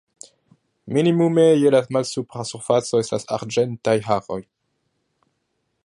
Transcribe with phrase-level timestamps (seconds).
[0.95, 4.41] Minimume je la malsupra surfaco estas arĝentaj haroj.